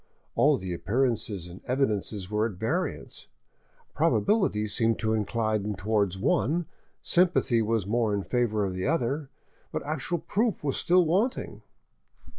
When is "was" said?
7.61-7.85, 10.63-10.75